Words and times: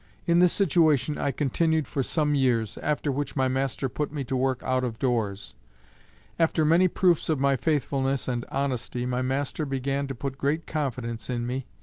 In 0.25 0.39
this 0.39 0.51
situation 0.51 1.19
I 1.19 1.29
continued 1.29 1.87
for 1.87 2.01
some 2.01 2.33
years, 2.33 2.79
after 2.79 3.11
which 3.11 3.35
my 3.35 3.47
master 3.47 3.87
put 3.87 4.11
me 4.11 4.23
to 4.23 4.35
work 4.35 4.63
out 4.63 4.83
of 4.83 4.97
doors. 4.97 5.53
After 6.39 6.65
many 6.65 6.87
proofs 6.87 7.29
of 7.29 7.39
my 7.39 7.55
faithfulness 7.55 8.27
and 8.27 8.43
honesty, 8.49 9.05
my 9.05 9.21
master 9.21 9.63
began 9.63 10.07
to 10.07 10.15
put 10.15 10.39
great 10.39 10.65
confidence 10.65 11.29
in 11.29 11.45
me. 11.45 11.67